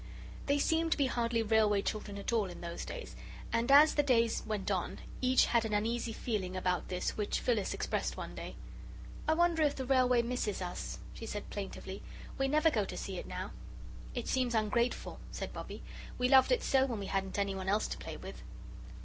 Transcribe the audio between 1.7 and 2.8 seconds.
children at all in